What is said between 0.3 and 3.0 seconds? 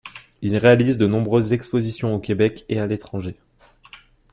Il réalise de nombreuses expositions au Québec et à